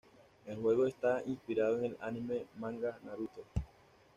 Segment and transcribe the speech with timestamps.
[0.47, 3.43] El juego está inspirado en el anime-manga Naruto.